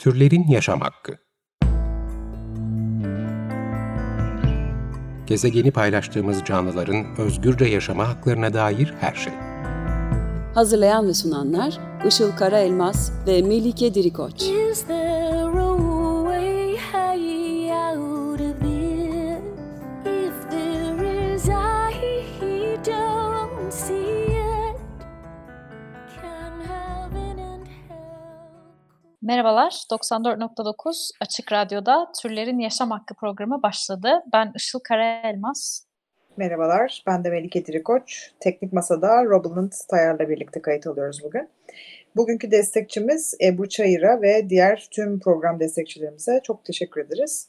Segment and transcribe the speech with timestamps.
[0.00, 1.12] Türlerin Yaşam Hakkı
[5.26, 9.32] Gezegeni paylaştığımız canlıların özgürce yaşama haklarına dair her şey.
[10.54, 14.42] Hazırlayan ve sunanlar Işıl Karaelmaz ve Melike Dirikoç.
[29.22, 34.22] Merhabalar, 94.9 Açık Radyo'da Türlerin Yaşam Hakkı programı başladı.
[34.32, 35.86] Ben Işıl Karaelmaz.
[36.36, 38.30] Merhabalar, ben de Melike Dirikoç.
[38.40, 41.48] Teknik Masa'da Robuland Tayar'la birlikte kayıt alıyoruz bugün.
[42.16, 47.48] Bugünkü destekçimiz Ebru Çayır'a ve diğer tüm program destekçilerimize çok teşekkür ederiz.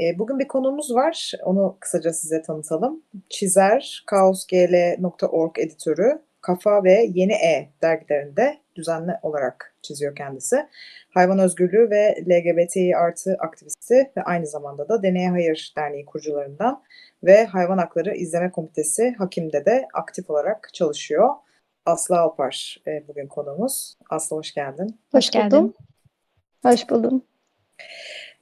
[0.00, 3.02] E, Bugün bir konuğumuz var, onu kısaca size tanıtalım.
[3.28, 10.66] Çizer, kaosgl.org editörü, Kafa ve Yeni E dergilerinde düzenli olarak çiziyor kendisi.
[11.10, 16.82] Hayvan özgürlüğü ve LGBTİ artı aktivisti ve aynı zamanda da Deneye Hayır Derneği kurucularından
[17.22, 21.28] ve Hayvan Hakları İzleme Komitesi Hakim'de de aktif olarak çalışıyor.
[21.86, 23.96] Aslı Alpar e, bugün konuğumuz.
[24.10, 24.98] Aslı hoş geldin.
[25.12, 25.50] Hoş geldin.
[25.50, 25.74] buldum.
[26.62, 27.24] Hoş buldum.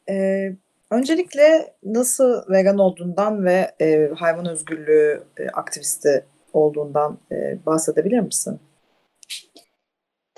[0.08, 0.48] E,
[0.90, 8.60] öncelikle nasıl vegan olduğundan ve e, hayvan özgürlüğü e, aktivisti olduğundan e, bahsedebilir misin?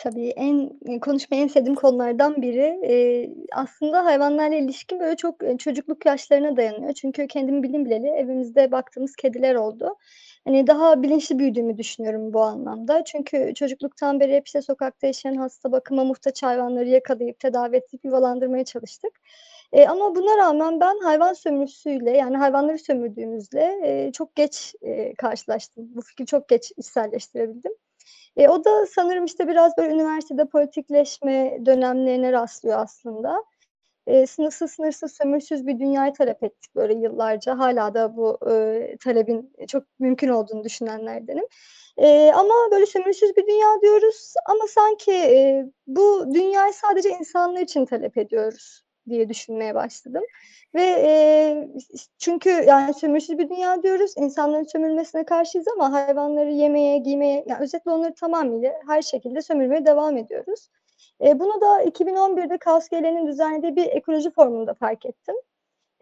[0.00, 0.70] Tabii en
[1.00, 2.80] konuşmayı en sevdiğim konulardan biri.
[2.82, 6.92] Eee, aslında hayvanlarla ilişkim böyle çok, eee, çocukluk yaşlarına dayanıyor.
[6.92, 9.96] Çünkü kendimi bildim bileli evimizde baktığımız kediler oldu.
[10.44, 13.04] Hani, daha bilinçli büyüdüğümü düşünüyorum bu anlamda.
[13.04, 18.64] Çünkü çocukluktan beri hep, işte, sokakta yaşayan, hasta bakıma muhtaç hayvanları yakalayıp tedavi edip yuvalandırmaya
[18.64, 19.12] çalıştık.
[19.72, 25.88] Eee, ama buna rağmen ben hayvan sömürüsüyle, yani hayvanları sömürdüğümüzle, eee, çok geç, eee, karşılaştım.
[25.96, 27.72] Bu fikri çok geç içselleştirebildim.
[28.36, 33.44] Eee, o da sanırım, işte, biraz böyle üniversitede politikleşme dönemlerine rastlıyor aslında.
[34.08, 37.58] Eee, sınırsız sınırsız sömürüsüz bir dünyayı talep ettik böyle yıllarca.
[37.58, 41.44] Hâlâ da bu, eee, talebin çok mümkün olduğunu düşünenlerdenim.
[41.98, 47.86] Eee, ama böyle sömürüsüz bir dünya diyoruz ama sanki, eee, bu dünyayı sadece insanlar için
[47.86, 50.22] talep ediyoruz diye düşünmeye başladım
[50.74, 51.68] ve, eee,
[52.18, 57.90] çünkü yani sömürüsüz bir dünya diyoruz, insanların sömürülmesine karşıyız ama hayvanları yemeye, giymeye, yani özetle
[57.90, 60.68] onları tamamıyla her şekilde sömürmeye devam ediyoruz.
[61.20, 65.34] Eee, bunu da 2011'de Kaos GL'nin düzenlediği bir ekoloji forumunda fark ettim.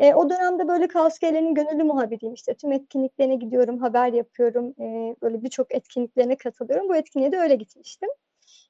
[0.00, 2.34] Eee, o dönemde böyle Kaos GL'nin gönüllü muhabiriyim.
[2.34, 6.88] İşte tüm etkinliklerine gidiyorum, haber yapıyorum, eee, böyle birçok etkinliklerine katılıyorum.
[6.88, 8.08] Bu etkinliğe de öyle gitmiştim.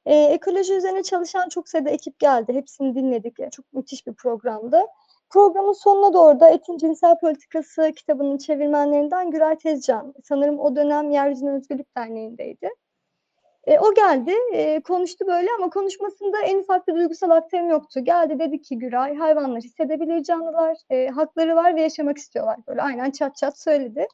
[0.08, 2.52] Eee, ekoloji üzerine çalışan çok sayıda ekip geldi.
[2.54, 3.38] Hepsini dinledik.
[3.38, 4.82] Ya, çok müthiş bir programdı.
[5.30, 11.50] Programın sonuna doğru da Etin Cinsel Politikası kitabının çevirmenlerinden Güray Tezcan, sanırım o dönem Yeryüzüne
[11.52, 12.70] Özgürlük Derneği'ndeydi.
[13.66, 18.00] Eee, o geldi, eee, konuştu böyle ama konuşmasında en ufak bir duygusal aktarım yoktu.
[18.04, 22.56] Geldi dedi ki Güray, hayvanlar hissedebilir canlılar, eee, hakları var ve yaşamak istiyorlar.
[22.68, 24.06] Böyle aynen çat çat söyledi.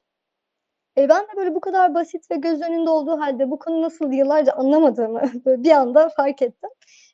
[0.97, 4.13] Eee, ben de böyle bu kadar basit ve göz önünde olduğu hâlde bu konu nasıl
[4.13, 6.71] yıllarca anlamadığımı böyle bir anda fark ettim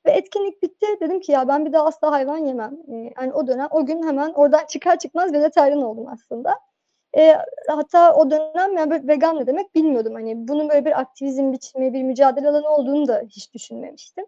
[0.07, 0.87] ve etkinlik bitti.
[1.01, 2.77] Dedim ki ya ben bir daha asla hayvan yemem.
[2.89, 6.55] Eee, hani o dönem, o gün hemen oradan çıkar çıkmaz vejetaryen oldum aslında.
[7.17, 7.39] Eee,
[7.69, 10.15] hatta o dönem yani böyle vegan ne demek bilmiyordum.
[10.15, 14.27] Hani bunun böyle bir aktivizm biçimi, bir mücadele alanı olduğunu da hiç düşünmemiştim.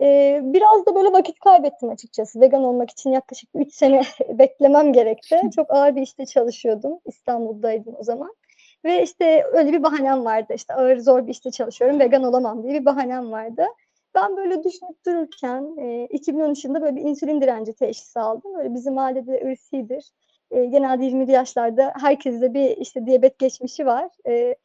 [0.00, 2.40] Eee, biraz da böyle vakit kaybettim açıkçası.
[2.40, 4.02] Vegan olmak için yaklaşık 3 sene
[4.38, 5.40] beklemem gerekti.
[5.56, 6.98] Çok ağır bir işte çalışıyordum.
[7.06, 8.34] İstanbul'daydım o zaman
[8.84, 10.52] ve işte öyle bir bahanem vardı.
[10.54, 13.66] İşte ağır, zor bir işte çalışıyorum, vegan olamam diye bir bahanem vardı.
[14.14, 18.54] Ben böyle düşünüp dururken, eee, 2013 yılında böyle bir insülin direnci teşhisi aldım.
[18.56, 20.10] Böyle bizim ailede irsidir.
[20.52, 24.08] Eee, genelde 20'li yaşlarda herkeste bir, işte, diyabet geçmişi var.
[24.26, 24.56] Eee,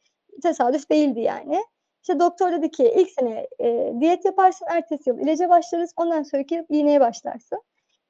[0.42, 1.58] tesadüf değildi yani.
[2.02, 6.66] İşte doktor dedi ki ilk sene, eee, diyet yaparsın, ertesi yıl ilaca başlarız, ondan sonraki
[6.68, 7.60] iğneye başlarsın.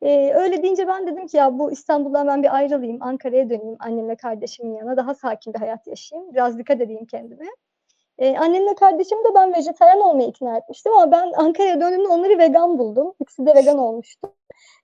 [0.02, 4.16] Eee, öyle deyince ben dedim ki ya bu İstanbul'dan ben bir ayrılayım, Ankara'ya döneyim annemle
[4.16, 7.44] kardeşimin yanına, daha sakin bir hayat yaşayayım, biraz dikkat edeyim kendime.
[8.20, 12.78] Eee, annemle kardeşimi de ben vejetaryen olmaya ikna etmiştim ama ben Ankara'ya döndüğümde onları vegan
[12.78, 13.14] buldum.
[13.20, 14.28] İkisi de vegan olmuştu.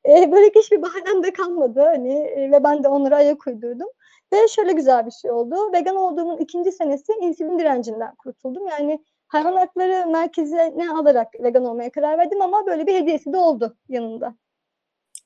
[0.09, 3.89] Eee, böylelikle hiçbir bahanem de kalmadı, hani, eee, ve ben de onlara ayak uydurdum
[4.35, 5.57] ve şöyle güzel bir şey oldu.
[5.75, 6.73] Vegan olduğumun 2.
[6.73, 8.69] senesi insülin direncinden kurtuldum.
[8.69, 13.77] Yani hayvan hakları merkezine alarak vegan olmaya karar verdim ama böyle bir hediyesi de oldu
[13.91, 14.35] yanında.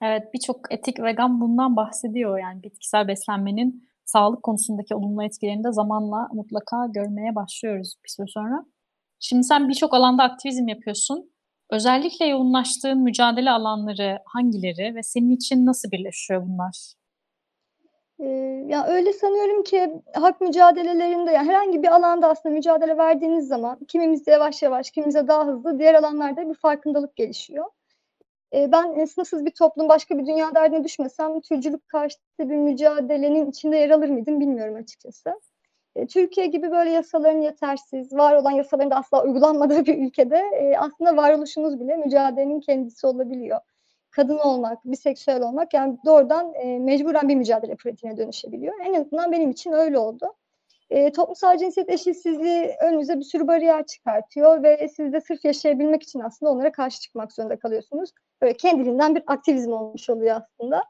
[0.02, 2.38] Evet, birçok etik vegan bundan bahsediyor.
[2.38, 8.66] Yani bitkisel beslenmenin sağlık konusundaki olumlu etkilerini de zamanla mutlaka görmeye başlıyoruz bir süre sonra.
[9.20, 11.30] Şimdi sen birçok alanda aktivizm yapıyorsun.
[11.70, 16.92] Özellikle yoğunlaştığın mücadele alanları hangileri ve senin için nasıl birleşiyor bunlar?
[18.18, 23.78] Eee, ya, öyle sanıyorum ki hak mücadelelerinde, ya, herhangi bir alanda aslında mücadele verdiğiniz zaman
[23.88, 27.64] kimimizde yavaş yavaş, kimimizde daha hızlı, diğer alanlarda bir farkındalık gelişiyor.
[28.52, 33.50] Eee, ben, eee, sınıfsız bir toplum, başka bir dünya derdine düşmesem türcülük karşıtı bir mücadelenin
[33.50, 35.40] içinde yer alır mıydım bilmiyorum açıkçası.
[35.96, 40.76] Eee, Türkiye gibi böyle yasaların yetersiz, var olan yasaların da asla uygulanmadığı bir ülkede, eee,
[40.78, 43.60] aslında varoluşunuz bile mücadelenin kendisi olabiliyor.
[44.10, 48.74] Kadın olmak, biseksüel olmak yani doğrudan, eee, mecburen bir mücadele pratiğine dönüşebiliyor.
[48.84, 50.32] En azından benim için öyle oldu.
[50.90, 56.20] Eee, toplumsal cinsiyet eşitsizliği önünüze bir sürü bariyer çıkartıyor ve siz de sırf yaşayabilmek için
[56.20, 58.10] aslında onlara karşı çıkmak zorunda kalıyorsunuz.
[58.42, 60.82] Böyle kendiliğinden bir aktivizm olmuş oluyor aslında.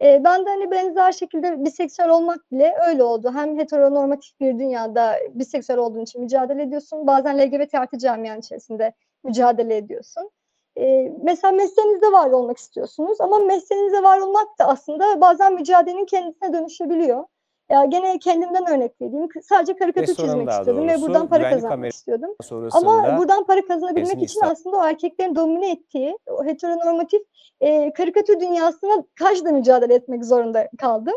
[0.00, 3.30] Eee, ben de, hani, benzer şekilde biseksüel olmak bile öyle oldu.
[3.34, 7.06] Hem heteronormatif bir dünyada biseksüel olduğun için mücadele ediyorsun.
[7.06, 8.92] Bazen LGBT artı camianın içerisinde
[9.24, 10.30] mücadele ediyorsun.
[10.76, 16.52] Eee, mesela mesleğinizde var olmak istiyorsunuz ama mesleğinizde var olmak da aslında bazen mücadelenin kendisine
[16.52, 17.24] dönüşebiliyor.
[17.70, 19.28] Ya, gene kendimden örnek vereyim.
[19.42, 22.30] Sadece karikatür çizmek istiyordum ve buradan para kazanmak istiyordum.
[22.70, 27.22] Ama buradan para kazanabilmek için İsta aslında o erkeklerin domine ettiği o heteronormatif,
[27.60, 31.14] eee, karikatür dünyasına karşı da mücadele etmek zorunda kaldım.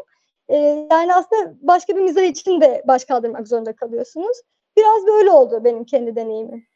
[0.50, 4.38] Eee, yani aslında başka bir mizah için de baş kaldırmak zorunda kalıyorsunuz.
[4.78, 6.68] Biraz böyle oldu benim kendi deneyimim.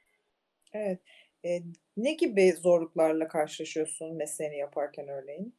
[0.73, 0.99] Evet.
[1.43, 1.63] Eee,
[1.97, 5.55] ne gibi zorluklarla karşılaşıyorsun mesleğini yaparken örneğin?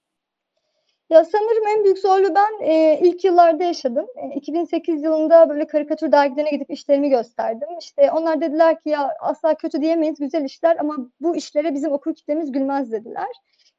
[1.12, 4.06] Ya, sanırım en büyük zorluğu ben, eee, ilk yıllarda yaşadım.
[4.16, 7.68] Eee, 2008 yılında böyle karikatür dergilerine gidip işlerimi gösterdim.
[7.80, 12.14] İşte, onlar dediler ki "Ya, asla kötü diyemeyiz, güzel işler ama bu işlere bizim okur
[12.14, 13.28] kitlemiz gülmez." dediler.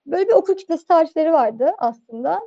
[0.06, 2.40] Böyle bir okur kitlesi tarifleri vardı aslında.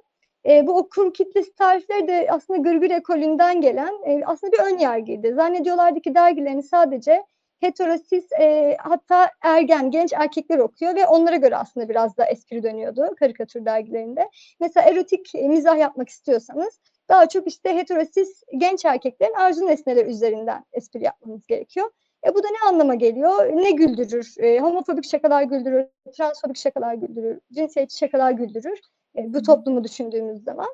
[0.45, 5.35] Eee, bu okur kitlesi tarifleri de aslında Gırgır ekolünden gelen, eee, aslında bir ön yargıydı.
[5.35, 7.25] Zannediyorlardı ki dergilerini sadece
[7.61, 12.63] hetero, cis, eee, hatta ergen, genç erkekler okuyor ve onlara göre aslında biraz da espri
[12.63, 14.29] dönüyordu karikatür dergilerinde.
[14.61, 20.09] Mesela erotik, eee, mizah yapmak istiyorsanız daha çok, işte, hetero, cis genç erkeklerin arzu nesneleri
[20.11, 21.91] üzerinden espri yapmanız gerekiyor.
[22.27, 23.47] E, bu da ne anlama geliyor?
[23.57, 24.35] Ne güldürür?
[24.39, 25.87] Eee, homofobik şakalar güldürür,
[26.17, 28.79] transfobik şakalar güldürür, cinsiyetçi şakalar güldürür,
[29.17, 30.69] eee, bu toplumu düşündüğümüz zaman.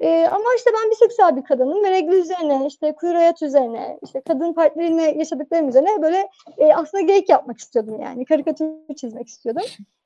[0.00, 4.52] Eee, ama, işte, ben biseksüel bir kadınım ve regl üzerine, işte, queer üzerine, işte, kadın
[4.52, 8.24] partnerimle yaşadıklarım üzerine böyle, eee, aslında geyik yapmak istiyordum yani.
[8.24, 9.62] Karikatür çizmek istiyordum.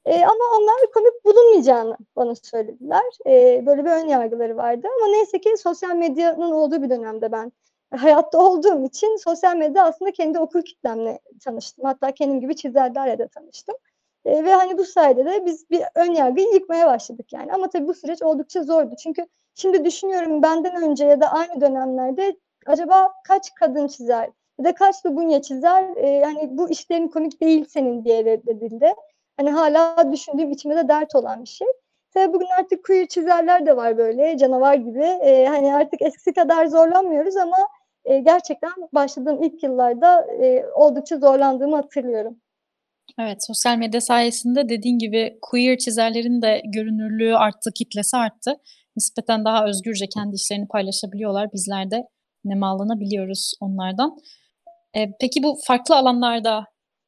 [0.07, 3.03] Eee, ama onlar komik bulunmayacağını bana söylediler.
[3.27, 7.53] Eee, böyle bir ön yargıları vardı ama neyse ki sosyal medyanın olduğu bir dönemde ben
[7.97, 11.85] hayatta olduğum için sosyal medyada aslında kendi okur kitlemle tanıştım.
[11.85, 13.75] Hatta kendim gibi çizerlerle de tanıştım.
[14.27, 17.53] Eee, ve, hani, bu sayede de biz bir ön yargıyı yıkmaya başladık yani.
[17.53, 18.95] Ama tabii bu süreç oldukça zordu.
[19.03, 19.27] Çünkü
[19.59, 24.29] şimdi düşünüyorum benden önce ya da aynı dönemlerde acaba kaç kadın çizer
[24.59, 28.93] ya da kaç lubunya çizer, eee, hani, bu işlerin komik değil senin diye reddedildi.
[29.37, 31.69] Hani, hâlâ düşündüğüm, içime de dert olan bir şey.
[32.15, 35.05] Tabii bugün artık queer çizerler de var böyle canavar gibi.
[35.05, 37.57] Eee, hani, artık eskisi kadar zorlanmıyoruz ama,
[38.07, 42.37] eee, gerçekten başladığım ilk yıllarda, eee, oldukça zorlandığımı hatırlıyorum.
[43.21, 48.57] Evet, sosyal medya sayesinde dediğin gibi queer çizerlerin de görünürlüğü arttı, kitlesi arttı.
[48.99, 51.53] Nispeten daha özgürce kendi işlerini paylaşabiliyorlar.
[51.53, 52.03] Bizler de
[52.45, 54.17] nemalanabiliyoruz onlardan.
[54.97, 56.65] Eee, peki bu farklı alanlarda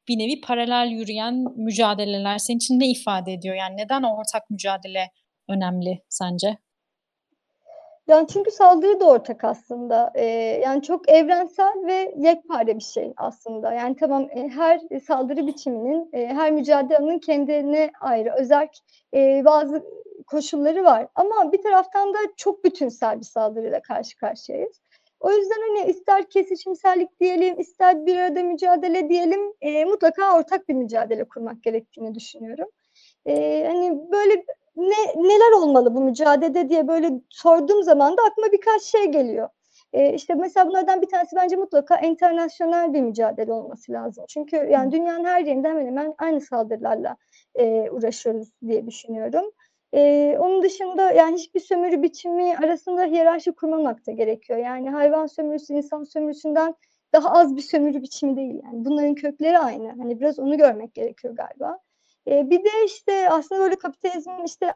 [0.08, 3.54] bir nevi paralel yürüyen mücadeleler senin için ne ifade ediyor?
[3.54, 5.08] Yani neden ortak mücadele
[5.48, 6.56] önemli sence?
[8.08, 10.12] Yani, çünkü saldırı da ortak aslında.
[10.16, 13.72] Eee, yani, çok evrensel ve yekpare bir şey aslında.
[13.72, 18.70] Yani, tamam, eee, her saldırı biçiminin, eee, her mücadele alanının kendine ayrı özerk,
[19.12, 19.84] eee, bazı
[20.26, 24.80] koşulları var ama bir taraftan da çok bütünsel bir saldırıyla karşı karşıyayız.
[25.20, 30.74] O yüzden, hani, ister kesişimsellik diyelim, ister bir arada mücadele diyelim, eee, mutlaka ortak bir
[30.74, 32.68] mücadele kurmak gerektiğini düşünüyorum.
[33.26, 34.44] Eee, hani, böyle
[34.76, 34.94] ne
[35.28, 39.48] neler olmalı bu mücadelede diye böyle sorduğum zaman da aklıma birkaç şey geliyor.
[39.94, 44.24] Eee, işte, mesela bunlardan bir tanesi bence mutlaka enternasyonal bir mücadele olması lazım.
[44.28, 47.16] Çünkü, yani, dünyanın her yerinde hemen hemen aynı saldırılarla,
[47.58, 49.50] eee, uğraşıyoruz diye düşünüyorum.
[49.92, 54.58] Eee, onun dışında, yani, hiçbir sömürü biçimi arasında hiyerarşi kurmamak da gerekiyor.
[54.58, 56.74] Yani, hayvan sömürüsü insan sömürüsünden
[57.12, 58.84] daha az bir sömürü biçimi değil, yani.
[58.84, 59.88] Bunların kökleri aynı.
[59.88, 61.78] Hani, biraz onu görmek gerekiyor galiba.
[62.26, 64.74] Eee, bir de, işte, aslında böyle kapitalizmin, işte,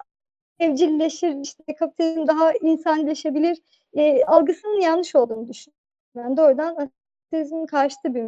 [0.61, 3.59] evcilleşir, işte, kapitalizm daha insanileşebilir,
[3.95, 5.81] eee, algısının yanlış olduğunu düşünüyorum.
[6.17, 8.25] Ben doğrudan kapitalizmin karşıtı bir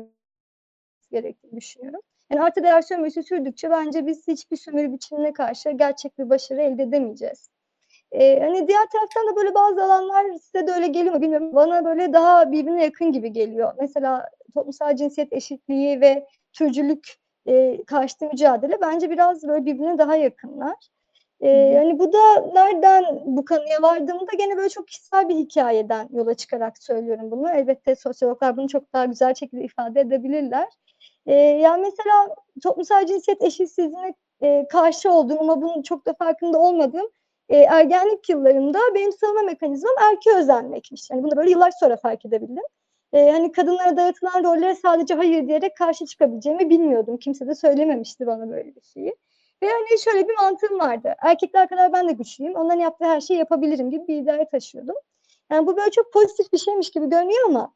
[1.13, 2.01] gerektiğini düşünüyorum.
[2.33, 6.83] Yani, artı değer sömürüsü sürdükçe bence biz hiçbir sömürü biçimine karşı gerçek bir başarı elde
[6.83, 7.51] edemeyeceğiz.
[8.15, 11.51] Eee, hani, diğer taraftan da böyle bazı alanlar size de öyle geliyor mu bilmiyorum.
[11.55, 13.75] Bana böyle daha birbirine yakın gibi geliyor.
[13.81, 17.17] Mesela toplumsal cinsiyet eşitliği ve türcülük,
[17.47, 20.77] eee, karşıtı mücadele bence biraz böyle birbirine daha yakınlar.
[21.41, 21.79] Eee, hı.
[21.79, 22.19] hani, bu da
[22.55, 27.51] nereden bu kanıya vardığımı da gene böyle çok kişisel bir hikâyeden yola çıkarak söylüyorum bunu.
[27.51, 30.69] Elbette sosyologlar bunu çok daha güzel şekilde ifade edebilirler.
[31.27, 37.07] Eee, yani, mesela toplumsal cinsiyet eşitsizliğine eee, karşı olduğum ama bunun çok da farkında olmadığım,
[37.51, 41.11] eee, ergenlik yıllarımda benim savunma mekanizmam erkeğe özenmekmiş.
[41.11, 42.63] Hani, bunu böyle yıllar sonra fark edebildim.
[43.15, 47.17] Eee, hani, kadınlara dayatılan rollere sadece hayır diyerek karşı çıkabileceğimi bilmiyordum.
[47.19, 49.17] Kimse de söylememişti bana böyle bir şeyi.
[49.63, 51.15] Ve, hani, şöyle bir mantığım vardı.
[51.23, 52.55] Erkekler kadar ben de güçlüyüm.
[52.57, 54.95] Onların yaptığı her şeyi yapabilirim gibi bir iddia taşıyordum.
[55.53, 57.73] Yani, bu böyle çok pozitif bir şeymiş gibi görünüyor ama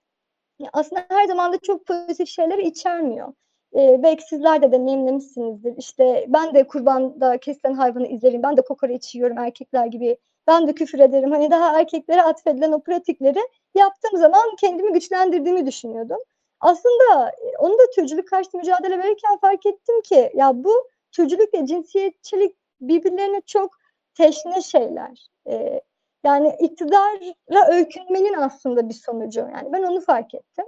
[0.72, 3.32] aslında her zaman da çok pozitif şeyleri içermiyor.
[3.74, 5.74] Eee, belki sizler de deneyimlemişsinizdir.
[5.76, 10.72] İşte, ben de kurbanda kesilen hayvanı izlerim, ben de kokoreç yiyorum erkekler gibi, ben de
[10.74, 11.30] küfür ederim.
[11.30, 13.38] Hani, daha erkeklere atfedilen o pratikleri
[13.74, 16.18] yaptığım zaman kendimi güçlendirdiğimi düşünüyordum.
[16.60, 20.72] Aslında, eee, onu da türcülük karşıtı mücadele verirken fark ettim ki ya, bu
[21.12, 23.70] türcülükle cinsiyetçilik birbirlerine çok
[24.14, 25.26] teşne şeyler.
[25.46, 25.80] Eee,
[26.24, 29.40] yani, iktidara öykünmenin aslında bir sonucu.
[29.40, 30.64] Yani, ben onu fark ettim.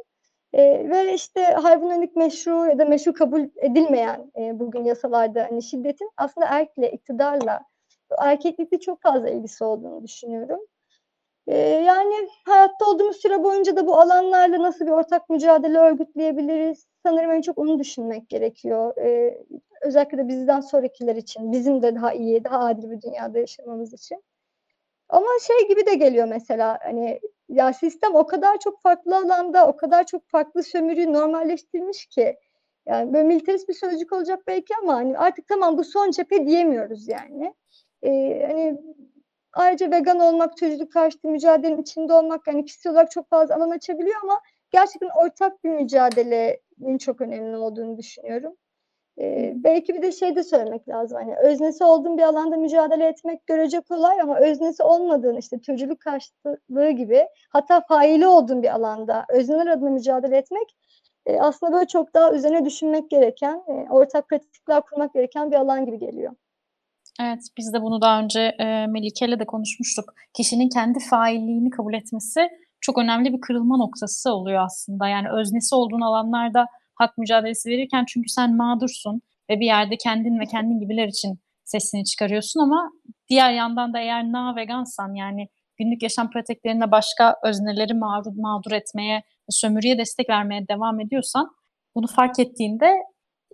[0.54, 6.10] Eee, ve, işte, hayvanseverlik meşru ya da meşru kabul edilmeyen, eee, bugün yasalarda, hani, şiddetin
[6.16, 7.60] aslında erkle, iktidarla,
[8.18, 10.60] erkeklikle çok fazla ilgisi olduğunu düşünüyorum.
[11.48, 11.56] Eee,
[11.86, 12.14] yani,
[12.46, 16.86] hayatta olduğumuz süre boyunca da bu alanlarla nasıl bir ortak mücadele örgütleyebiliriz?
[17.06, 18.94] Sanırım en çok onu düşünmek gerekiyor.
[18.98, 19.44] Eee,
[19.82, 24.22] özellikle de bizden sonrakiler için, bizim de daha iyi, daha adil bir dünyada yaşamamız için.
[25.12, 29.76] Ama şey gibi de geliyor mesela, hani, ya, sistem o kadar çok farklı alanda, o
[29.78, 32.36] kadar çok farklı sömürüyü normalleştirmiş ki,
[32.86, 37.08] yani, böyle militarist bir sözcük olacak belki ama, hani, artık tamam bu son cephe diyemiyoruz
[37.08, 37.54] yani.
[38.04, 38.78] Eee, hani,
[39.54, 44.16] ayrıca vegan olmak, türcülük karşıtı mücadelenin içinde olmak, hani, kişisel olarak çok fazla alan açabiliyor
[44.24, 44.40] ama
[44.72, 48.56] gerçekten ortak bir mücadelenin çok önemli olduğunu düşünüyorum.
[49.18, 53.46] Eee, belki bir de şey de söylemek lazım, hani, öznesi olduğun bir alanda mücadele etmek
[53.46, 59.66] görece kolay ama öznesi olmadığın, işte, türcülük karşıtlığı gibi hatta faili olduğun bir alanda özneler
[59.66, 60.76] adına mücadele etmek,
[61.28, 65.86] eee, aslında böyle çok daha üzerine düşünmek gereken, eee, ortak pratikler kurmak gereken bir alan
[65.86, 66.32] gibi geliyor.
[67.22, 70.14] Evet, biz de bunu daha önce, eee, Melike'yle de konuşmuştuk.
[70.34, 72.48] Kişinin kendi failliğini kabul etmesi
[72.80, 75.08] çok önemli bir kırılma noktası oluyor aslında.
[75.08, 80.46] Yani, öznesi olduğun alanlarda hak mücadelesi verirken çünkü sen mağdursun ve bir yerde kendin ve
[80.46, 82.90] kendin gibiler için sesini çıkarıyorsun ama
[83.28, 89.98] diğer yandan da eğer na-vegansan, yani, günlük yaşam pratiklerinde başka özneleri mağdur mağdur etmeye, sömürüye
[89.98, 91.50] destek vermeye devam ediyorsan
[91.94, 92.92] bunu fark ettiğinde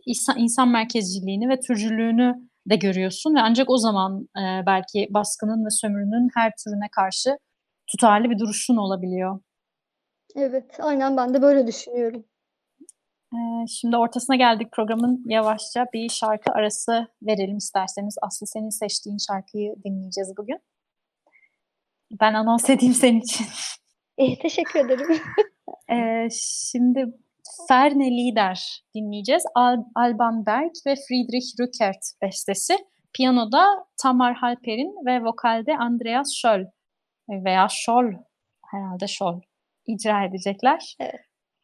[0.07, 2.35] insa insan merkezciliğini ve türcülüğünü
[2.71, 7.39] de görüyorsun ve ancak o zaman, eee, belki baskının ve sömürünün her türüne karşı
[7.91, 9.41] tutarlı bir duruşun olabiliyor.
[10.37, 12.25] Evet, aynen ben de böyle düşünüyorum.
[13.33, 15.23] Eee, şimdi ortasına geldik programın.
[15.27, 18.17] Yavaşça bir şarkı arası verelim isterseniz.
[18.23, 20.61] Aslı senin seçtiğin şarkıyı dinleyeceğiz bugün.
[22.21, 23.47] Ben anons edeyim senin için.
[24.19, 25.21] İyi, teşekkür ederim.
[25.91, 26.29] Eee,
[26.73, 27.05] şimdi
[27.69, 29.43] Ferne Lieder dinleyeceğiz.
[29.55, 32.77] Al Alban Berg ve Friedrich Rückert bestesi.
[33.17, 33.65] Piyanoda
[34.03, 36.65] Tamar Halperin ve vokalde Andreas Scholl
[37.29, 38.13] veya Scholl,
[38.71, 39.41] herhâlde Scholl
[39.87, 40.97] icra edecekler.
[41.01, 41.21] Evet.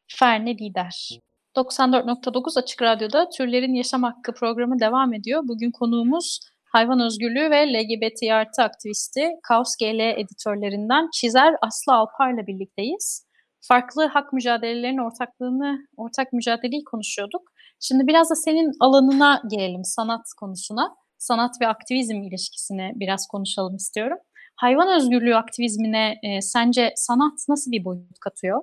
[0.09, 1.21] Ferne Lieder.
[1.57, 5.43] 94.9 Açık Radyo'da Türlerin Yaşam Hakkı programı devam ediyor.
[5.49, 13.27] Bugün konuğumuz hayvan özgürlüğü ve LGBT+ aktivisti, Kaos GL editörlerinden Çizer Aslı Alpar'la birlikteyiz.
[13.61, 17.43] Farklı hak mücadelelerinin ortaklığını, ortak mücadeleyi konuşuyorduk.
[17.81, 20.95] Şimdi biraz da senin alanına gelelim, sanat konusuna.
[21.19, 24.19] Sanat ve aktivizm ilişkisini biraz konuşalım istiyorum.
[24.57, 28.63] Hayvan özgürlüğü aktivizmine, eee, sence sanat nasıl bir boyut katıyor?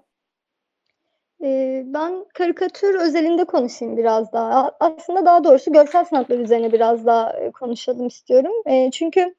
[1.86, 4.71] Ben karikatür özelinde konuşayım biraz daha.
[4.79, 8.51] Aslında daha doğrusu görsel sanatlar üzerine biraz daha, konuşalım istiyorum.
[8.91, 9.36] Çünkü,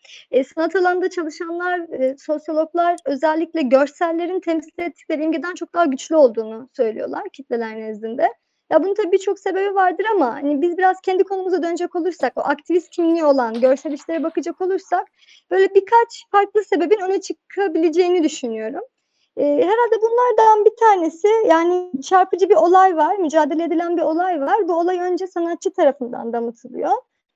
[0.54, 1.80] sanat alanında çalışanlar,
[2.18, 8.28] sosyologlar özellikle görsellerin temsil ettikleri imgeden çok daha güçlü olduğunu söylüyorlar kitleler nezdinde.
[8.72, 12.40] Ya, bunun tabii birçok sebebi vardır ama, hani, biz biraz kendi konumuza dönecek olursak, o
[12.40, 15.04] aktivist kimliği olan görsel işlere bakacak olursak
[15.50, 18.82] böyle birkaç farklı sebebin öne çıkabileceğini düşünüyorum.
[19.36, 24.68] Eee, herhâlde bunlardan bir tanesi, yani, çarpıcı bir olay var, mücadele edilen bir olay var.
[24.68, 26.90] Bu olay önce sanatçı tarafından damıtılıyor.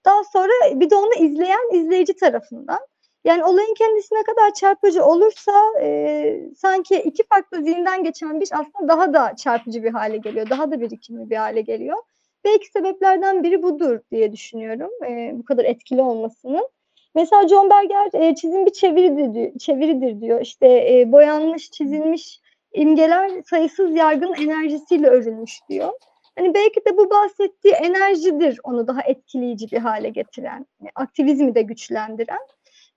[0.05, 2.79] Daha sonra bir de onu izleyen izleyici tarafından.
[3.25, 8.53] Yani, olayın kendisi ne kadar çarpıcı olursa, eee, sanki 2 farklı zihinden geçen bir iş
[8.53, 11.97] aslında daha da çarpıcı bir hâle geliyor, daha da birikimli bir hâle geliyor.
[12.45, 16.69] Belki sebeplerden biri budur diye düşünüyorum, eee, bu kadar etkili olmasının.
[17.17, 20.41] Mesela John Berger, eee, çizim bir çeviridir di çeviridir diyor.
[20.41, 22.41] İşte, eee, boyanmış, çizilmiş
[22.75, 25.93] imgeler sayısız yargının enerjisiyle örülmüş diyor.
[26.39, 31.63] Hani, belki de bu bahsettiği enerjidir onu daha etkileyici bir hâle getiren, eee, aktivizmi de
[31.63, 32.39] güçlendiren.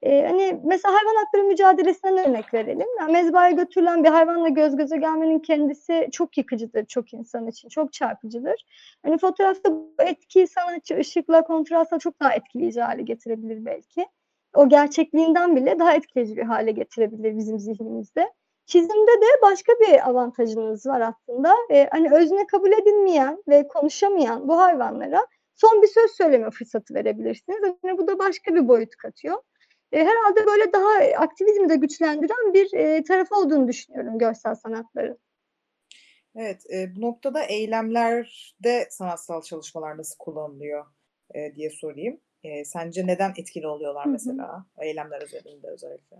[0.03, 2.87] Eee, hani, mesela hayvan hakları mücadelesinden örnek verelim.
[2.99, 7.93] Ya, mezbahaya götürülen bir hayvanla göz göze gelmenin kendisi çok yıkıcıdır çok insan için, çok
[7.93, 8.65] çarpıcıdır.
[9.05, 14.05] Hani, fotoğrafta bu etkiyi sanatçı ışıkla, kontrastla çok daha etkileyici hâle getirebilir belki.
[14.55, 18.33] O gerçekliğinden bile daha etkileyici bir hâle getirebilir bizim zihnimizde.
[18.65, 21.53] Çizimde de başka bir avantajınız var aslında.
[21.69, 27.59] Eee, hani, özne kabul edilmeyen ve konuşamayan bu hayvanlara son bir söz söyleme fırsatı verebilirsiniz.
[27.81, 29.37] Hani, bu da başka bir boyut katıyor.
[29.93, 35.19] Eee, herhâlde böyle daha aktivizmi de güçlendiren bir, eee, tarafı olduğunu düşünüyorum görsel sanatların.
[36.35, 40.85] Evet, eee, bu noktada eylemlerde sanatsal çalışmalar nasıl kullanılıyor,
[41.35, 42.21] eee, diye sorayım.
[42.43, 44.11] Eee, sence neden etkili oluyorlar Hı hı.
[44.11, 46.17] mesela eylemler özelinde özellikle?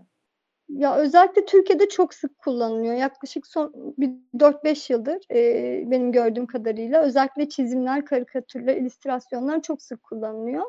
[0.70, 2.94] Ya, özellikle Türkiye'de çok sık kullanılıyor.
[2.94, 4.10] Yaklaşık son bir
[4.40, 10.62] 4-5 yıldır, eee, benim gördüğüm kadarıyla özellikle çizimler, karikatürler, illüstrasyonlar çok sık kullanılıyor.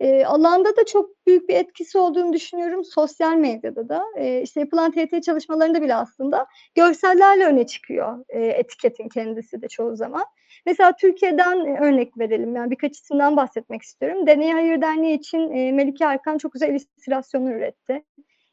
[0.00, 2.84] Eee, alanda da çok büyük bir etkisi olduğunu düşünüyorum.
[2.84, 4.04] Sosyal medyada da.
[4.18, 9.96] Eee, işte, yapılan TRT çalışmalarında bile aslında görsellerle öne çıkıyor, eee, etiketin kendisi de çoğu
[9.96, 10.24] zaman.
[10.66, 12.56] Mesela Türkiye'den, örnek verelim.
[12.56, 14.26] Yani birkaç isimden bahsetmek istiyorum.
[14.26, 18.04] Deneye Hayır Derneği için, eee, Melike Erkan çok güzel illüstrasyonlar üretti.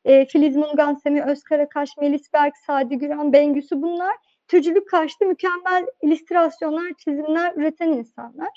[0.06, 4.16] Eee, Filiz Mungansemi, Özkarakaş, Melis Berk, Sadi Güran, Bengüsü bunlar
[4.48, 8.50] türcülük karşıtı mükemmel illüstrasyonlar, çizimler üreten insanlar.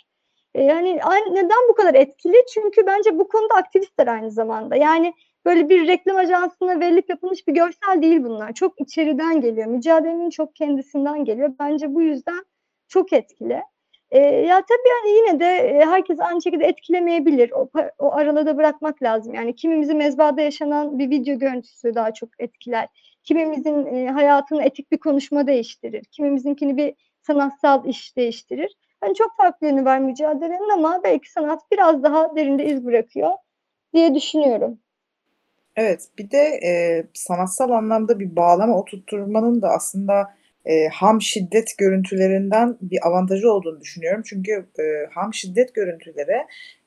[0.56, 2.36] Hani, ay neden bu kadar etkili?
[2.54, 4.76] Çünkü bence bu konuda aktivistler aynı zamanda.
[4.76, 5.14] Yani,
[5.46, 8.52] böyle bir reklam ajansına verilip yapılmış bir görsel değil bunlar.
[8.54, 9.66] Çok içeriden geliyor.
[9.66, 11.52] Mücadelenin çok kendisinden geliyor.
[11.60, 12.44] Bence bu yüzden
[12.88, 13.62] çok etkili.
[14.14, 17.50] Eee, ya, tabii, hani, yine de, eee, herkesi aynı şekilde etkilemeyebilir.
[17.52, 17.68] O
[17.98, 19.34] o aralığı da bırakmak lazım.
[19.34, 22.88] Yani kimimizi mezbahada yaşanan bir video görüntüsü daha çok etkiler.
[23.24, 26.04] Kimimizin, eee, hayatını etik bir konuşma değiştirir.
[26.12, 28.76] Kimimizinkini bir sanatsal iş değiştirir.
[29.00, 33.30] Hani, çok farklı yönü var mücadelenin ama belki sanat biraz daha derinde iz bırakıyor
[33.94, 34.78] diye düşünüyorum.
[35.76, 40.34] Evet, bir de, eee, sanatsal anlamda bir bağlama oturtturmanın da aslında,
[40.66, 44.22] eee, ham şiddet görüntülerinden bir avantajı olduğunu düşünüyorum.
[44.26, 46.38] Çünkü, eee, ham şiddet görüntüleri,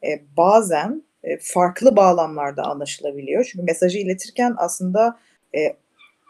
[0.04, 3.44] eee, bazen, eee, farklı bağlamlarda anlaşılabiliyor.
[3.52, 5.18] Çünkü mesajı iletirken aslında,
[5.54, 5.76] eee,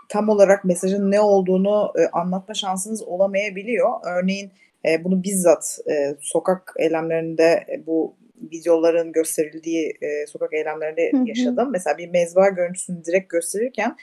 [0.10, 3.90] tam olarak mesajın ne olduğunu, eee, anlatma şansınız olamayabiliyor.
[4.06, 4.52] Örneğin,
[4.86, 8.16] eee, bunu bizzat, eee, sokak eylemlerinde, eee, bu
[8.54, 11.28] videoların gösterildiği, eee, sokak eylemlerinde Hı hı.
[11.28, 11.70] yaşadım.
[11.72, 13.96] Mesela bir mezba görüntüsünü direkt gösterirken,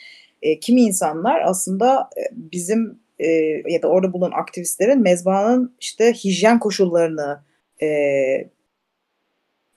[0.43, 6.59] eee, kimi insanlar aslında, eee, bizim, eee, ya da orada bulunan aktivistlerin mezbahanın, işte, hijyen
[6.59, 7.41] koşullarını,
[7.81, 8.51] eee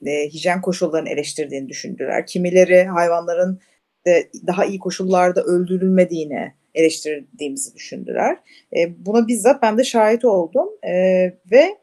[0.02, 2.28] eee, hijyen koşullarını eleştirdiğini düşündüler.
[2.28, 3.60] Kimileri hayvanların
[4.06, 8.38] de daha iyi koşullarda öldürülmediğini eleştirdiğimizi düşündüler.
[8.76, 11.78] Eee, buna bizzat ben de şahit oldum, eee, ve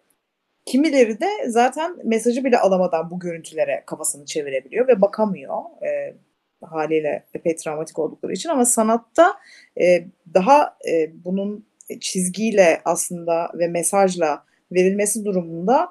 [0.66, 5.58] kimileri de zaten mesajı bile alamadan bu görüntülere kafasını çevirebiliyor ve bakamıyor.
[5.82, 6.16] Eee,
[6.62, 9.34] hâliyle epey travmatik oldukları için ama sanatta,
[9.76, 11.66] eee, daha, eee, bunun,
[12.00, 15.88] çizgiyle aslında ve mesajla verilmesi durumunda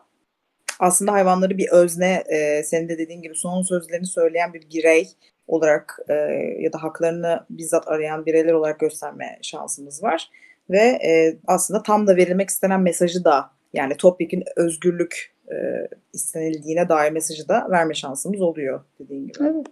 [0.80, 5.08] aslında hayvanları bir özne, eee, senin de dediğin gibi son sözlerini söyleyen bir birey
[5.48, 10.30] olarak, eee, ya da haklarını bizzat arayan bireyler olarak gösterme şansımız var
[10.70, 17.12] ve, eee, aslında tam da verilmek istenen mesajı da, yani topyekün özgürlük, eee, istenildiğine dair
[17.12, 19.38] mesajı da verme şansımız oluyor dediğin gibi.
[19.42, 19.68] Evet.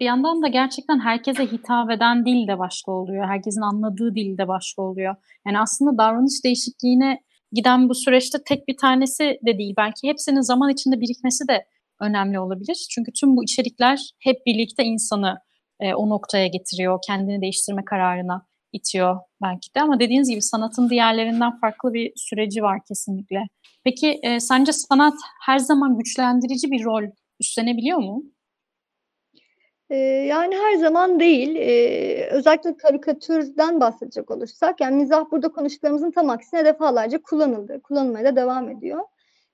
[0.00, 3.26] Bir yandan da gerçekten herkese hitap eden dil de başka oluyor.
[3.26, 5.14] Herkesin anladığı dil de başka oluyor.
[5.46, 7.20] Yani aslında davranış değişikliğine
[7.52, 9.74] giden bu süreçte tek bir tanesi de değil.
[9.76, 11.66] Belki hepsinin zaman içinde birikmesi de
[12.00, 12.86] önemli olabilir.
[12.90, 15.38] Çünkü tüm bu içerikler hep birlikte insanı,
[15.82, 21.60] eee, o noktaya getiriyor, kendini değiştirme kararına itiyor belki de ama dediğiniz gibi sanatın diğerlerinden
[21.60, 23.38] farklı bir süreci var kesinlikle.
[23.84, 25.14] Peki, eee, sence sanat
[25.46, 27.02] her zaman güçlendirici bir rol
[27.40, 28.22] üstlenebiliyor mu?
[29.90, 29.96] Eee,
[30.26, 31.54] yani her zaman değil.
[31.54, 37.80] Eee, özellikle karikatürden bahsedecek olursak, yani mizah burada konuştuklarımızın tam aksine defalarca kullanıldı.
[37.82, 39.00] Kullanılmaya da devam ediyor.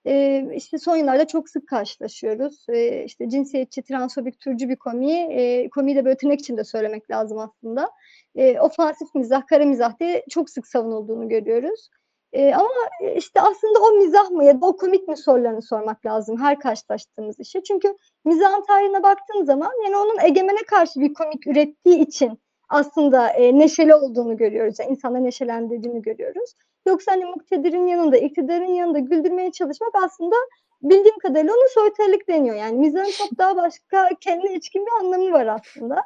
[0.04, 2.66] Eee, işte son yıllarda çok sık karşılaşıyoruz.
[2.68, 7.38] Eee, işte cinsiyetçi, transfobik, türcü bir komiği, eee, komiği de böyle tırnak içinde söylemek lazım
[7.38, 7.90] aslında.
[8.34, 11.88] Eee, ofansif mizah, kara mizah diye çok sık savunulduğunu görüyoruz.
[12.32, 12.68] Eee, ama,
[13.02, 16.58] eee, işte aslında o mizah mı ya da o komik mi sorularını sormak lazım her
[16.60, 17.62] karşılaştığımız işe.
[17.62, 23.58] Çünkü mizahın tarihine baktığın zaman, yani onun egemene karşı bir komik ürettiği için aslında, eee,
[23.58, 24.78] neşeli olduğunu görüyoruz.
[24.80, 26.52] Yani insanları neşelendirdiğini görüyoruz.
[26.86, 30.36] Yoksa, hani, muktedirin yanında, iktidarın yanında güldürmeye çalışmak aslında
[30.82, 32.56] bildiğim kadarıyla ona soytarılık deniyor.
[32.56, 36.02] Yani mizahın çok daha başka kendine içkin bir anlamı var aslında.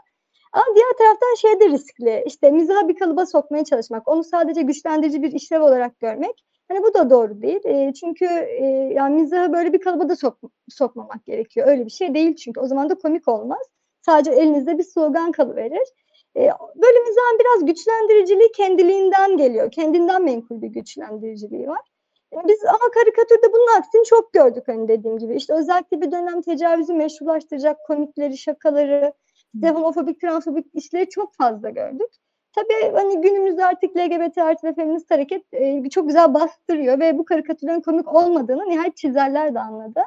[0.53, 5.23] Ama diğer taraftan şey de riskli, işte mizahı bir kalıba sokmaya çalışmak, onu sadece güçlendirici
[5.23, 7.61] bir işlev olarak görmek, hani, bu da doğru değil.
[7.65, 11.69] Eee, çünkü, eee, yani mizahı böyle bir kalıba da sok sokmamak gerekiyor.
[11.69, 12.61] Öyle bir şey değil çünkü.
[12.61, 13.59] O zaman da komik olmaz.
[14.07, 15.89] Sadece elinizde bir slogan kalıverir.
[16.37, 16.41] E,
[16.77, 19.71] böyle mizahın biraz güçlendiriciliği kendiliğinden geliyor.
[19.71, 21.81] Kendinden menkul bir güçlendiriciliği var.
[22.33, 25.35] E, Biz ama karikatürde bunun aksini çok gördük hani dediğim gibi.
[25.37, 29.13] İşte özellikle bir dönem tecavüzü meşrulaştıracak komikleri, şakaları,
[29.57, 32.11] işte homofobik, transfobik işleri çok fazla gördük.
[32.53, 37.25] Tabii hani günümüzde artık LGBT artı ve feminist hareket e, çok güzel bastırıyor ve bu
[37.25, 40.01] karikatürlerin komik olmadığını nihayet çizerler de anladı.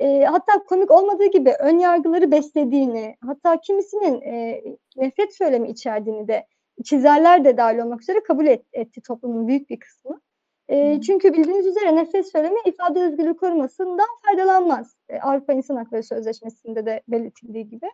[0.00, 4.62] E, hatta komik olmadığı gibi ön yargıları beslediğini, hatta kimisinin e,
[4.96, 6.46] nefret söylemi içerdiğini de
[6.84, 10.20] çizerler de dahil olmak üzere kabul et, etti toplumun büyük bir kısmı.
[10.68, 14.96] E, çünkü bildiğiniz üzere nefret söylemi ifade özgürlüğü korumasından faydalanmaz.
[15.08, 17.86] E, Avrupa İnsan Hakları Sözleşmesi'nde de belirtildiği gibi.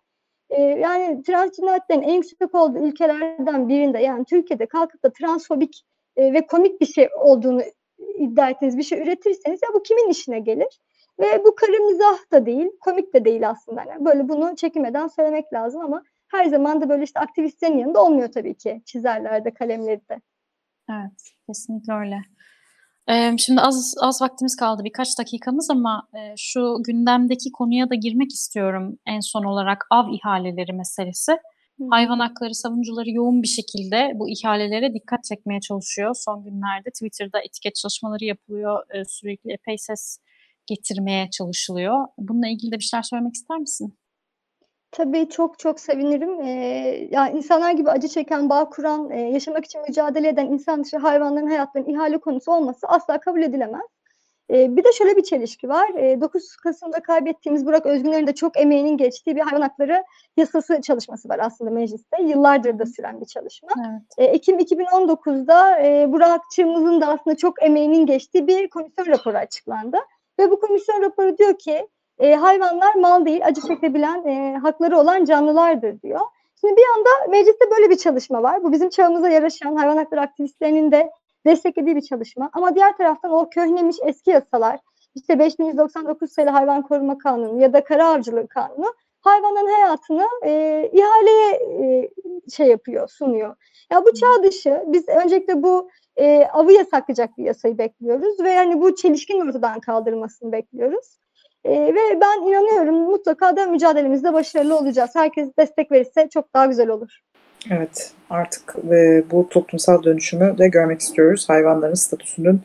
[0.52, 5.84] E, yani trans cinayetlerin en yüksek olduğu ülkelerden birinde yani Türkiye'de kalkıp da transfobik
[6.16, 7.62] e, ve komik bir şey olduğunu
[8.18, 10.80] iddia ettiğiniz bir şey üretirseniz ya bu kimin işine gelir?
[11.20, 13.84] Ve bu kara mizah da değil, komik de değil aslında.
[13.88, 18.32] Yani böyle bunu çekinmeden söylemek lazım ama her zaman da böyle işte aktivistlerin yanında olmuyor
[18.32, 20.20] tabii ki çizerlerde, kalemlerde.
[20.90, 22.16] Evet, kesinlikle öyle.
[23.38, 28.98] Şimdi az az vaktimiz kaldı, birkaç dakikamız ama e, şu gündemdeki konuya da girmek istiyorum
[29.06, 31.32] en son olarak av ihaleleri meselesi.
[31.90, 36.14] Hayvan hakları savunucuları yoğun bir şekilde bu ihalelere dikkat çekmeye çalışıyor.
[36.14, 40.18] Son günlerde Twitter'da etiket çalışmaları yapılıyor, e, sürekli epey ses
[40.66, 42.06] getirmeye çalışılıyor.
[42.18, 43.98] Bununla ilgili de bir şeyler söylemek ister misin?
[44.92, 46.40] Tabii çok çok sevinirim.
[46.40, 50.96] Eee, ya insanlar gibi acı çeken, bağ kuran, eee, yaşamak için mücadele eden insan dışı
[50.96, 53.83] hayvanların hayatlarının ihale konusu olması asla kabul edilemez.
[54.50, 55.88] Eee, bir de şöyle bir çelişki var.
[55.98, 60.05] Eee, 9 Kasım'da kaybettiğimiz Burak Özgünler'in de çok emeğinin geçtiği bir hayvan hakları
[60.37, 62.22] yasası çalışması var aslında mecliste.
[62.22, 63.68] Yıllardır da süren bir çalışma.
[63.78, 64.02] Evet.
[64.18, 69.98] Eee, Ekim 2019'da eee Burak Çığımız'ın da aslında çok emeğinin geçtiği bir komisyon raporu açıklandı.
[70.40, 71.88] Ve bu komisyon raporu diyor ki
[72.22, 76.20] e, hayvanlar mal değil, acı çekebilen, e, hakları olan canlılardır diyor.
[76.61, 78.62] Şimdi bir anda mecliste böyle bir çalışma var.
[78.62, 81.11] Bu bizim çağımıza yaraşan hayvan hakları aktivistlerinin de
[81.46, 82.50] desteklediği bir çalışma.
[82.52, 84.80] Ama diğer taraftan o köhnemiş eski yasalar,
[85.14, 90.50] işte 5199 sayılı hayvan koruma kanunu ya da kara avcılığı kanunu hayvanların hayatını e,
[90.92, 92.11] ihaleye e,
[92.50, 93.56] şey yapıyor, sunuyor.
[93.92, 98.80] Ya bu çağ dışı, biz öncelikle bu e, avı yasaklayacak bir yasayı bekliyoruz ve yani
[98.80, 101.21] bu çelişkinin ortadan kaldırılmasını bekliyoruz.
[101.64, 105.11] E, ve ben inanıyorum mutlaka da mücadelemizde başarılı olacağız.
[105.14, 107.20] Herkes destek verirse çok daha güzel olur.
[107.70, 111.48] Evet, artık e, bu toplumsal dönüşümü de görmek istiyoruz.
[111.48, 112.61] Hayvanların statüsünün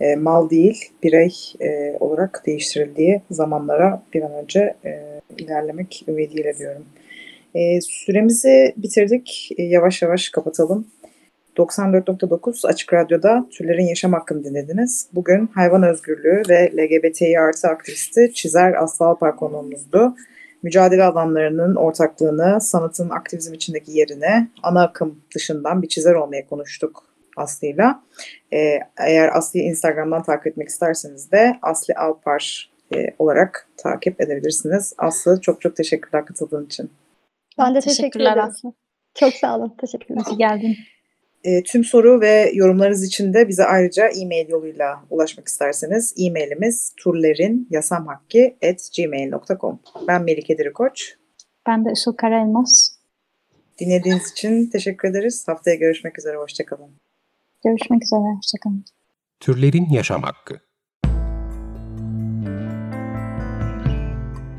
[0.00, 6.84] e, mal değil, birey e, olarak değiştirildiği zamanlara bir an önce e, ilerlemek ümidiyle diyorum.
[7.54, 9.50] E, süremizi bitirdik.
[9.58, 10.86] E, yavaş yavaş kapatalım.
[11.56, 15.08] 94.9 Açık Radyo'da Türlerin Yaşam Hakkını dinlediniz.
[15.12, 20.16] Bugün hayvan özgürlüğü ve LGBTİ artı aktivisti Çizer Aslı Alpar konuğumuzdu.
[20.62, 27.04] Mücadele alanlarının ortaklığını, sanatın aktivizm içindeki yerini, ana akım dışından bir çizer olmaya konuştuk
[27.36, 28.02] Aslı'yla.
[28.52, 34.92] Ee, eğer Aslı'yı Instagram'dan takip etmek isterseniz de Aslı Alpar e, olarak takip edebilirsiniz.
[34.98, 36.90] Aslı çok çok teşekkürler katıldığın için.
[37.58, 38.48] Ben de teşekkür Teşekkürler ederim.
[38.48, 38.72] Aslı.
[39.14, 39.74] Çok sağ olun.
[39.80, 40.22] Teşekkürler.
[40.30, 40.76] İyi geldin.
[41.44, 49.80] E, tüm soru ve yorumlarınız için de bize ayrıca e-mail yoluyla ulaşmak isterseniz e-mailimiz turlerinyasamhakki.gmail.com
[50.08, 51.14] Ben Melike Dirikoç.
[51.66, 52.98] Ben de Işıl Karaelmaz.
[53.78, 55.48] Dinlediğiniz için teşekkür ederiz.
[55.48, 56.36] Haftaya görüşmek üzere.
[56.36, 56.90] Hoşçakalın.
[57.64, 58.36] Görüşmek üzere.
[58.36, 58.84] Hoşçakalın.
[59.40, 60.60] Türlerin Yaşam Hakkı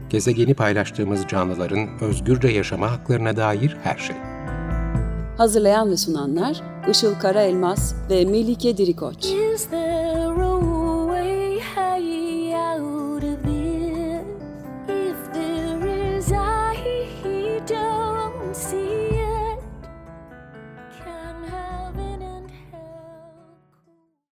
[0.09, 4.15] Gezegeni paylaştığımız canlıların özgürce yaşama haklarına dair her şey.
[5.37, 9.25] Hazırlayan ve sunanlar Işıl Karaelmaz ve Melike Dirikoç.
[9.25, 9.67] Is